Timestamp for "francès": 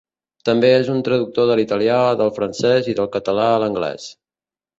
2.39-2.91